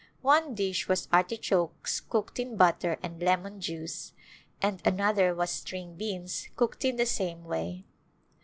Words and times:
One 0.23 0.55
dish 0.55 0.87
was 0.87 1.07
artichokes 1.13 1.99
cooked 1.99 2.39
in 2.39 2.57
butter 2.57 2.97
and 3.03 3.21
lemon 3.21 3.59
juice, 3.61 4.13
and 4.59 4.81
another 4.83 5.35
was 5.35 5.51
string 5.51 5.93
beans 5.95 6.49
cooked 6.55 6.83
in 6.83 6.95
the 6.95 7.05
same 7.05 7.43
way. 7.45 7.85